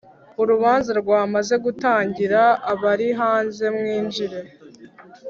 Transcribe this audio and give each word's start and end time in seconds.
urubanza 0.41 0.91
rwamaze 1.01 1.55
gutangira 1.65 2.41
abarihanze 2.73 3.65
mwinjire 3.77 4.39